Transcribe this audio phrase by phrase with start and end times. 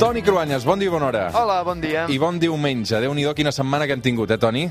[0.00, 1.26] Toni Cruanyes, bon dia i bona hora.
[1.36, 2.06] Hola, bon dia.
[2.08, 2.96] I bon diumenge.
[3.04, 4.62] Déu-n'hi-do quina setmana que hem tingut, eh, Toni?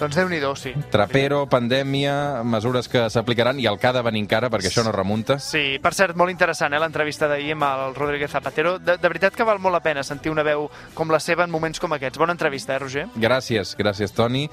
[0.00, 0.72] Doncs déu nhi sí.
[0.90, 4.90] Trapero, pandèmia, mesures que s'aplicaran i el que ha de venir encara, perquè això no
[4.90, 5.38] remunta.
[5.38, 8.78] Sí, per cert, molt interessant, eh, l'entrevista d'ahir amb el Rodríguez Zapatero.
[8.78, 11.50] De, de veritat que val molt la pena sentir una veu com la seva en
[11.50, 12.16] moments com aquests.
[12.16, 13.06] Bona entrevista, eh, Roger?
[13.16, 14.48] Gràcies, gràcies, Toni.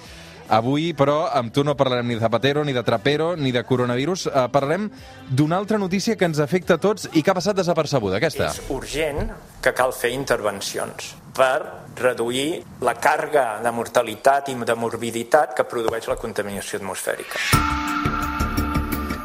[0.47, 4.27] Avui, però, amb tu no parlarem ni de Zapatero, ni de Trapero, ni de coronavirus.
[4.27, 4.89] Eh, parlarem
[5.29, 8.53] d'una altra notícia que ens afecta a tots i que ha passat desapercebuda, aquesta.
[8.53, 9.27] És urgent
[9.61, 11.59] que cal fer intervencions per
[11.99, 17.43] reduir la càrrega de mortalitat i de morbiditat que produeix la contaminació atmosfèrica.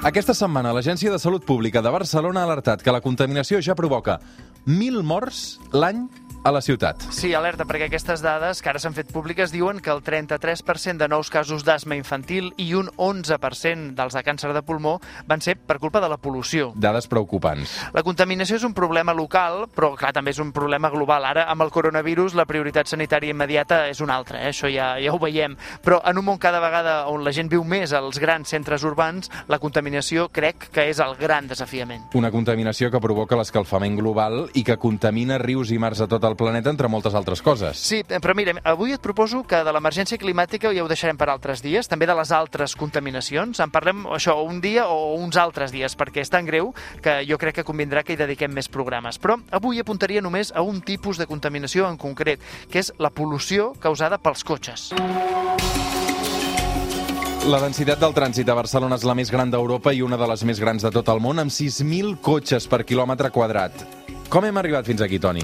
[0.02, 4.18] Aquesta setmana l'Agència de Salut Pública de Barcelona ha alertat que la contaminació ja provoca
[4.66, 6.08] 1.000 morts l'any
[6.44, 7.02] a la ciutat.
[7.14, 11.08] Sí, alerta, perquè aquestes dades que ara s'han fet públiques diuen que el 33% de
[11.08, 15.78] nous casos d'asma infantil i un 11% dels de càncer de pulmó van ser per
[15.78, 16.72] culpa de la pol·lució.
[16.74, 17.76] Dades preocupants.
[17.94, 21.24] La contaminació és un problema local, però clar, també és un problema global.
[21.28, 24.50] Ara, amb el coronavirus, la prioritat sanitària immediata és una altra, eh?
[24.50, 25.56] això ja, ja ho veiem.
[25.84, 29.30] Però en un món cada vegada on la gent viu més als grans centres urbans,
[29.48, 32.08] la contaminació crec que és el gran desafiament.
[32.18, 36.38] Una contaminació que provoca l'escalfament global i que contamina rius i mars a tot del
[36.40, 37.78] planeta, entre moltes altres coses.
[37.78, 41.62] Sí, però mira, avui et proposo que de l'emergència climàtica ja ho deixarem per altres
[41.62, 43.60] dies, també de les altres contaminacions.
[43.60, 46.72] En parlem això un dia o uns altres dies, perquè és tan greu
[47.04, 49.20] que jo crec que convindrà que hi dediquem més programes.
[49.20, 53.72] Però avui apuntaria només a un tipus de contaminació en concret, que és la pol·lució
[53.82, 54.90] causada pels cotxes.
[57.42, 60.44] La densitat del trànsit a Barcelona és la més gran d'Europa i una de les
[60.46, 63.82] més grans de tot el món, amb 6.000 cotxes per quilòmetre quadrat.
[64.30, 65.42] Com hem arribat fins aquí, Toni?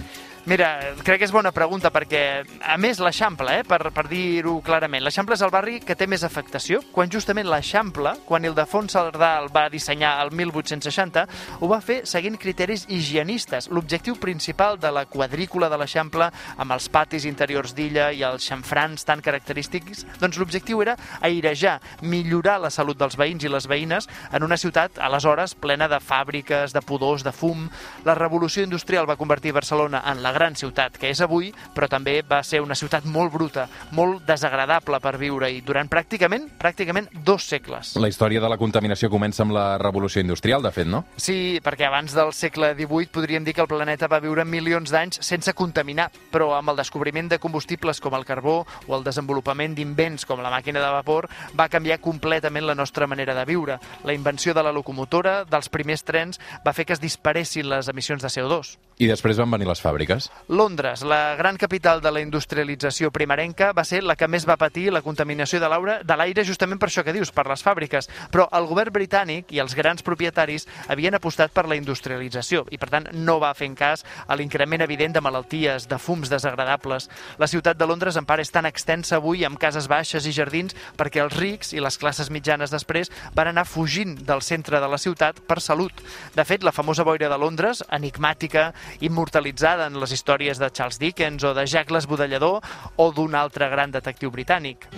[0.48, 2.41] Mira, crec que és bona pregunta perquè,
[2.72, 6.22] a més, l'Eixample, eh, per, per dir-ho clarament, l'Eixample és el barri que té més
[6.24, 11.24] afectació, quan justament l'Eixample, quan Ildefons Saldà el va dissenyar el 1860,
[11.60, 13.69] ho va fer seguint criteris higienistes.
[13.69, 19.04] L'objectiu principal de la quadrícula de l'Eixample, amb els patis interiors d'illa i els xamfrans
[19.04, 20.97] tan característics, doncs l'objectiu era
[21.28, 26.00] airejar, millorar la salut dels veïns i les veïnes en una ciutat, aleshores, plena de
[26.00, 27.69] fàbriques, de pudors, de fum.
[28.08, 32.21] La revolució industrial va convertir Barcelona en la gran ciutat que és avui, però també
[32.22, 33.66] va ser una ciutat molt bruta,
[33.99, 37.94] molt desagradable per viure-hi durant pràcticament pràcticament dos segles.
[37.99, 41.04] La història de la contaminació comença amb la revolució industrial, de fet, no?
[41.16, 45.21] Sí, perquè abans del segle XVIII podríem dir que el planeta va viure milions d'anys
[45.26, 50.26] sense contaminar, però amb el descobriment de combustibles com el carbó o el desenvolupament d'invents
[50.28, 51.28] com la màquina de vapor
[51.59, 53.78] va canviar completament la nostra manera de viure.
[54.05, 58.22] La invenció de la locomotora, dels primers trens, va fer que es disparessin les emissions
[58.22, 58.76] de CO2.
[58.99, 60.28] I després van venir les fàbriques?
[60.49, 64.87] Londres, la gran capital de la industrialització primerenca, va ser la que més va patir
[64.91, 68.09] la contaminació de l'aire justament per això que dius, per les fàbriques.
[68.33, 72.88] Però el govern britànic i els grans propietaris havien apostat per la industrialització i, per
[72.88, 77.09] tant, no va en cas a l'increment evident de malalties, de fums desagradables.
[77.38, 80.77] La ciutat de Londres, en part, és tan extensa avui amb cases baixes i jardins
[80.97, 84.99] perquè els rics i les classes mitjanes després van anar fugint del centre de la
[84.99, 85.93] ciutat per salut.
[86.34, 91.44] De fet, la famosa boira de Londres, enigmàtica, immortalitzada en les històries de Charles Dickens
[91.44, 92.60] o de Jack l'Esbudellador
[92.96, 94.88] o d'un altre gran detectiu britànic.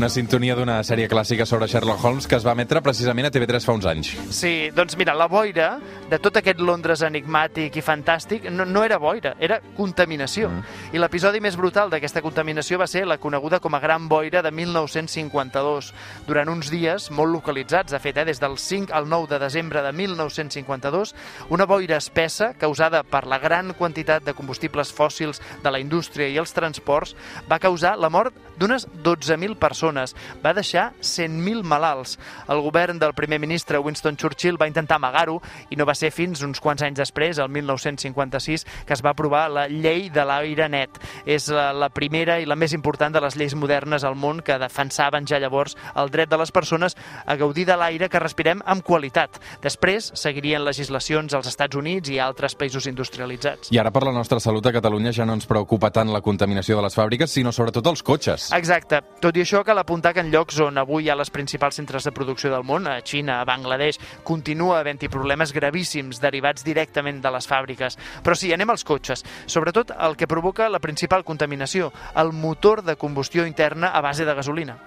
[0.00, 3.60] Una sintonia d'una sèrie clàssica sobre Sherlock Holmes que es va emetre precisament a TV3
[3.60, 4.14] fa uns anys.
[4.32, 5.74] Sí, doncs mira, la boira
[6.08, 10.48] de tot aquest Londres enigmàtic i fantàstic no, no era boira, era contaminació.
[10.48, 10.78] Mm.
[10.96, 14.48] I l'episodi més brutal d'aquesta contaminació va ser la coneguda com a Gran Boira de
[14.56, 15.92] 1952.
[16.24, 19.84] Durant uns dies molt localitzats, de fet, eh, des del 5 al 9 de desembre
[19.84, 21.12] de 1952,
[21.50, 26.40] una boira espessa causada per la gran quantitat de combustibles fòssils de la indústria i
[26.40, 27.12] els transports
[27.52, 30.14] va causar la mort d'unes 12.000 persones persones.
[30.44, 32.18] Va deixar 100.000 malalts.
[32.48, 35.40] El govern del primer ministre Winston Churchill va intentar amagar-ho
[35.70, 39.48] i no va ser fins uns quants anys després, el 1956, que es va aprovar
[39.50, 40.98] la llei de l'aire net.
[41.26, 44.58] És la, la primera i la més important de les lleis modernes al món que
[44.58, 48.84] defensaven ja llavors el dret de les persones a gaudir de l'aire que respirem amb
[48.84, 49.40] qualitat.
[49.62, 53.72] Després seguirien legislacions als Estats Units i altres països industrialitzats.
[53.72, 56.78] I ara per la nostra salut a Catalunya ja no ens preocupa tant la contaminació
[56.78, 58.50] de les fàbriques, sinó sobretot els cotxes.
[58.56, 59.00] Exacte.
[59.20, 62.04] Tot i això, cal apuntar que en llocs on avui hi ha les principals centres
[62.04, 63.96] de producció del món, a Xina, a Bangladesh,
[64.28, 67.96] continua havent-hi problemes gravíssims derivats directament de les fàbriques.
[68.20, 69.24] Però sí, anem als cotxes.
[69.46, 74.34] Sobretot el que provoca la principal contaminació, el motor de combustió interna a base de
[74.34, 74.80] gasolina.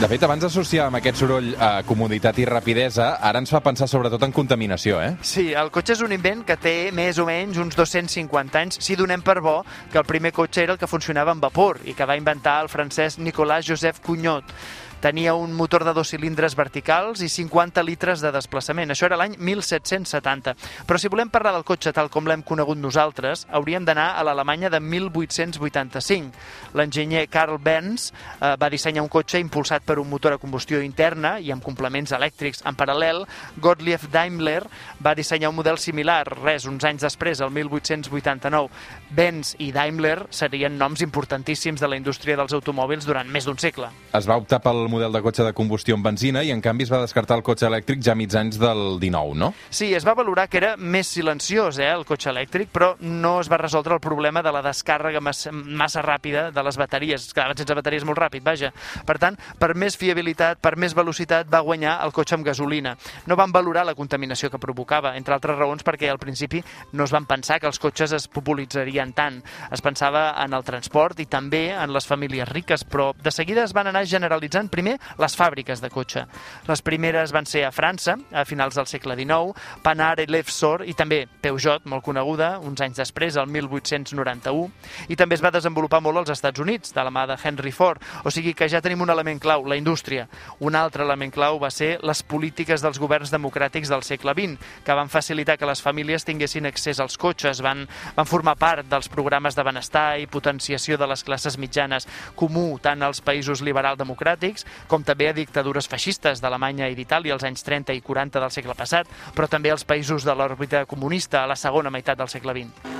[0.00, 3.84] De fet, abans d'associar amb aquest soroll a comoditat i rapidesa, ara ens fa pensar
[3.84, 5.10] sobretot en contaminació, eh?
[5.20, 8.96] Sí, el cotxe és un invent que té més o menys uns 250 anys, si
[8.96, 9.58] donem per bo
[9.92, 12.72] que el primer cotxe era el que funcionava amb vapor i que va inventar el
[12.72, 14.56] francès Nicolas Joseph Cugnot.
[15.00, 18.92] Tenia un motor de dos cilindres verticals i 50 litres de desplaçament.
[18.92, 20.52] Això era l'any 1770.
[20.84, 24.68] Però si volem parlar del cotxe tal com l'hem conegut nosaltres, hauríem d'anar a l'Alemanya
[24.68, 26.36] de 1885.
[26.76, 31.38] L'enginyer Karl Benz eh, va dissenyar un cotxe impulsat per un motor a combustió interna
[31.40, 32.60] i amb complements elèctrics.
[32.68, 33.24] En paral·lel,
[33.56, 34.66] Gottlieb Daimler
[35.00, 38.68] va dissenyar un model similar, res, uns anys després, el 1889.
[39.16, 43.88] Benz i Daimler serien noms importantíssims de la indústria dels automòbils durant més d'un segle.
[44.12, 46.92] Es va optar pel model de cotxe de combustió amb benzina i, en canvi, es
[46.92, 49.52] va descartar el cotxe elèctric ja mig anys del 19, no?
[49.70, 53.50] Sí, es va valorar que era més silenciós, eh, el cotxe elèctric, però no es
[53.50, 57.28] va resoldre el problema de la descàrrega massa, massa ràpida de les bateries.
[57.30, 58.72] Es quedaven sense bateries molt ràpid, vaja.
[59.06, 62.96] Per tant, per més fiabilitat, per més velocitat, va guanyar el cotxe amb gasolina.
[63.26, 66.62] No van valorar la contaminació que provocava, entre altres raons perquè al principi
[66.92, 69.40] no es van pensar que els cotxes es popularitzarien tant.
[69.70, 73.74] Es pensava en el transport i també en les famílies riques, però de seguida es
[73.76, 76.24] van anar generalitzant primer les fàbriques de cotxe.
[76.68, 79.52] Les primeres van ser a França, a finals del segle XIX,
[79.84, 84.70] Panhard i Lefsor i també Peugeot, molt coneguda, uns anys després, el 1891,
[85.12, 88.00] i també es va desenvolupar molt als Estats Units, de la mà de Henry Ford.
[88.24, 90.26] O sigui que ja tenim un element clau, la indústria.
[90.64, 94.56] Un altre element clau va ser les polítiques dels governs democràtics del segle XX,
[94.86, 97.84] que van facilitar que les famílies tinguessin accés als cotxes, van,
[98.16, 103.02] van formar part dels programes de benestar i potenciació de les classes mitjanes comú tant
[103.04, 107.94] als països liberals democràtics com també a dictadures feixistes d'Alemanya i d'Itàlia als anys 30
[107.96, 111.90] i 40 del segle passat, però també als països de l'òrbita comunista a la segona
[111.90, 112.98] meitat del segle XX.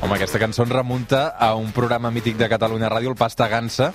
[0.00, 3.90] Home, aquesta cançó ens remunta a un programa mític de Catalunya Ràdio, el Pasta Gansa.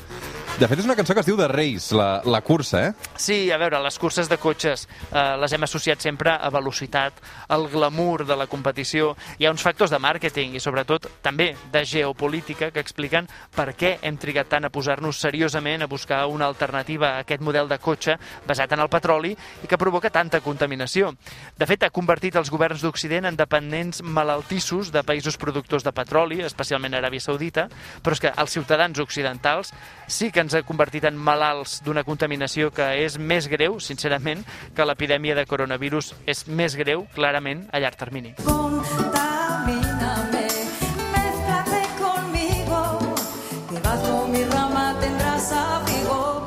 [0.53, 3.07] De fet, és una cançó que es diu de Reis, la, la cursa, eh?
[3.17, 7.17] Sí, a veure, les curses de cotxes eh, les hem associat sempre a velocitat,
[7.50, 9.15] al glamour de la competició.
[9.41, 13.95] Hi ha uns factors de màrqueting i sobretot també de geopolítica que expliquen per què
[14.05, 18.19] hem trigat tant a posar-nos seriosament a buscar una alternativa a aquest model de cotxe
[18.45, 21.15] basat en el petroli i que provoca tanta contaminació.
[21.57, 26.44] De fet, ha convertit els governs d'Occident en dependents malaltissos de països productors de petroli,
[26.45, 27.65] especialment Aràbia Saudita,
[28.05, 29.73] però és que els ciutadans occidentals
[30.05, 34.44] sí que ens ha convertit en malalts d'una contaminació que és més greu, sincerament,
[34.75, 38.36] que l'epidèmia de coronavirus és més greu, clarament, a llarg termini.
[38.44, 39.12] Contamíname,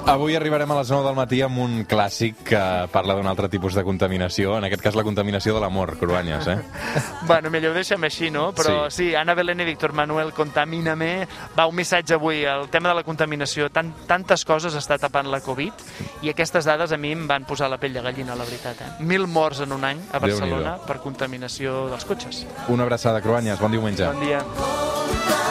[0.07, 2.61] Avui arribarem a les 9 del matí amb un clàssic que
[2.93, 6.57] parla d'un altre tipus de contaminació, en aquest cas la contaminació de l'amor, Cruanyes, eh?
[7.27, 8.53] Bueno, millor ho deixem així, no?
[8.55, 11.27] Però sí, sí Anna Belén i Víctor Manuel, contamíname.
[11.59, 13.67] Va, un missatge avui, el tema de la contaminació.
[13.75, 15.83] Tant, tantes coses està tapant la Covid
[16.23, 18.87] i aquestes dades a mi em van posar la pell de gallina, la veritat.
[18.87, 18.93] Eh?
[19.03, 22.45] Mil morts en un any a Barcelona per contaminació dels cotxes.
[22.71, 23.59] Una abraçada, Cruanyes.
[23.59, 24.07] Bon diumenge.
[24.07, 25.46] Bon dia.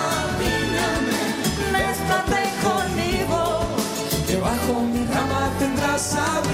[5.95, 6.44] graça